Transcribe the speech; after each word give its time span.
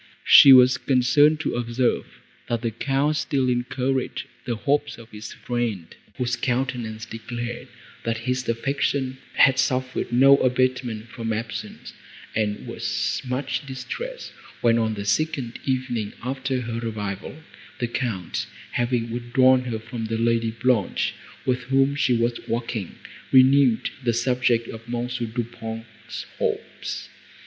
She 0.25 0.51
was 0.51 0.79
concerned 0.79 1.39
to 1.41 1.53
observe, 1.53 2.07
that 2.49 2.61
the 2.63 2.71
Count 2.71 3.17
still 3.17 3.47
encouraged 3.49 4.25
the 4.47 4.55
hopes 4.55 4.97
of 4.97 5.11
his 5.11 5.31
friend, 5.33 5.95
whose 6.17 6.35
countenance 6.35 7.05
declared, 7.05 7.67
that 8.03 8.17
his 8.25 8.49
affection 8.49 9.19
had 9.35 9.59
suffered 9.59 10.11
no 10.11 10.37
abatement 10.37 11.09
from 11.09 11.31
absence; 11.31 11.93
and 12.35 12.65
was 12.65 13.21
much 13.23 13.63
distressed, 13.67 14.31
when, 14.61 14.79
on 14.79 14.95
the 14.95 15.05
second 15.05 15.59
evening 15.65 16.13
after 16.23 16.61
her 16.61 16.79
arrival, 16.81 17.35
the 17.77 17.85
Count, 17.87 18.47
having 18.71 19.11
withdrawn 19.11 19.65
her 19.65 19.77
from 19.77 20.05
the 20.05 20.17
Lady 20.17 20.49
Blanche, 20.49 21.13
with 21.45 21.65
whom 21.65 21.93
she 21.95 22.13
was 22.17 22.39
walking, 22.47 22.95
renewed 23.31 23.91
the 24.03 24.13
subject 24.13 24.67
of 24.67 24.91
M. 24.91 25.05
Du 25.05 25.43
Pont's 25.43 26.25
hopes. 26.39 27.09